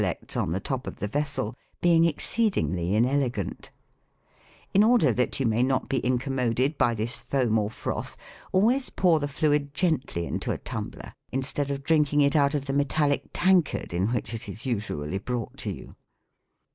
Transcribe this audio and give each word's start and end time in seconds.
141 0.03 0.19
lects 0.19 0.35
on 0.47 0.51
the 0.51 0.59
top 0.59 0.87
of 0.87 0.95
the 0.95 1.07
vessel, 1.07 1.55
being 1.79 2.05
exceedingly 2.05 2.89
inele 2.99 3.31
gant: 3.31 3.69
in 4.73 4.83
order 4.83 5.11
that 5.11 5.39
you 5.39 5.45
may 5.45 5.61
not 5.61 5.87
be 5.89 6.03
incommoded 6.03 6.75
by 6.75 6.95
this 6.95 7.19
foam 7.19 7.59
or 7.59 7.69
froth, 7.69 8.17
always 8.51 8.89
pour 8.89 9.19
the 9.19 9.27
fluid 9.27 9.75
gently 9.75 10.23
mto 10.25 10.47
a 10.47 10.57
tumbler, 10.57 11.13
instead 11.31 11.69
of 11.69 11.83
drinking 11.83 12.21
it 12.21 12.35
out 12.35 12.55
of 12.55 12.65
the 12.65 12.73
metallic 12.73 13.29
tank 13.31 13.75
ard 13.75 13.93
in 13.93 14.07
which 14.07 14.33
it 14.33 14.49
is 14.49 14.65
usually 14.65 15.19
brought 15.19 15.55
to 15.57 15.69
you. 15.71 15.95